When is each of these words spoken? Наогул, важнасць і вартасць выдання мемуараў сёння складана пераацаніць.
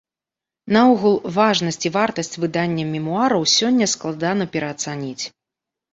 Наогул, 0.75 1.17
важнасць 1.35 1.83
і 1.89 1.93
вартасць 1.99 2.33
выдання 2.45 2.87
мемуараў 2.97 3.47
сёння 3.57 3.85
складана 3.95 4.51
пераацаніць. 4.57 5.21